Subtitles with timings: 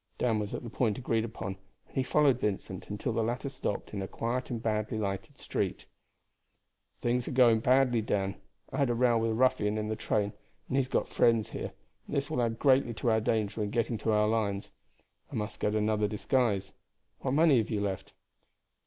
[0.17, 1.57] Dan was at the point agreed upon,
[1.87, 5.85] and he followed Vincent until the latter stopped in a quiet and badly lighted street.
[7.03, 8.33] "Things are going badly, Dan.
[8.73, 10.33] I had a row with a ruffian in the train,
[10.67, 11.73] and he has got friends here,
[12.07, 14.71] and this will add greatly to our danger in getting to our lines.
[15.31, 16.73] I must get another disguise.
[17.19, 18.13] What money have you left?"